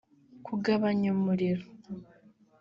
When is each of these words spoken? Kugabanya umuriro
Kugabanya 0.45 1.07
umuriro 1.15 1.65